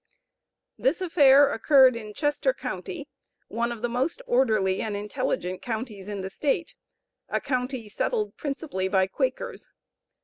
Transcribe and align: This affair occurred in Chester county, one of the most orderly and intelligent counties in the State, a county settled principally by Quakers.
This 0.79 0.99
affair 0.99 1.53
occurred 1.53 1.95
in 1.95 2.15
Chester 2.15 2.55
county, 2.55 3.07
one 3.49 3.71
of 3.71 3.83
the 3.83 3.87
most 3.87 4.19
orderly 4.25 4.81
and 4.81 4.95
intelligent 4.97 5.61
counties 5.61 6.07
in 6.07 6.21
the 6.21 6.31
State, 6.31 6.73
a 7.29 7.39
county 7.39 7.87
settled 7.87 8.35
principally 8.35 8.87
by 8.87 9.05
Quakers. 9.05 9.67